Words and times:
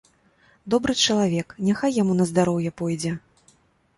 Добры 0.73 0.93
чалавек, 1.09 1.53
няхай 1.67 1.93
яму 1.99 2.17
на 2.21 2.27
здароўе 2.31 2.71
пойдзе. 2.83 3.11